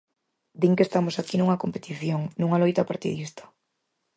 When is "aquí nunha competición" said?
1.17-2.21